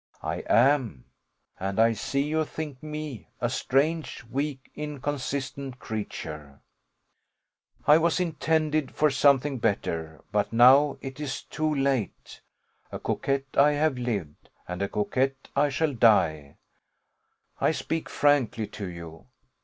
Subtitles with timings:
[0.23, 1.05] I am,
[1.59, 6.59] and I see you think me, a strange, weak, inconsistent creature.
[7.85, 12.41] I was intended for something better, but now it is too late;
[12.91, 16.55] a coquette I have lived, and a coquette I shall die:
[17.59, 19.27] I speak frankly to you.